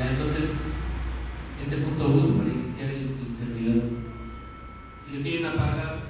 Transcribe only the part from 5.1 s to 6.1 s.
le quieren apagar